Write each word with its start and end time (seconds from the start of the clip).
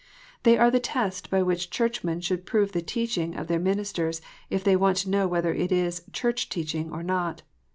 They 0.41 0.57
are 0.57 0.71
the 0.71 0.79
test 0.79 1.29
by 1.29 1.43
which 1.43 1.69
Churchmen 1.69 2.21
should 2.21 2.47
prove 2.47 2.71
the 2.71 2.81
teaching 2.81 3.35
of 3.35 3.45
their 3.45 3.59
ministers, 3.59 4.19
if 4.49 4.63
they 4.63 4.75
want 4.75 4.97
to 5.05 5.11
know 5.11 5.27
whether 5.27 5.53
it 5.53 5.71
is" 5.71 6.01
Church 6.11 6.49
teach 6.49 6.73
ing" 6.73 6.91
or 6.91 7.03
not. 7.03 7.43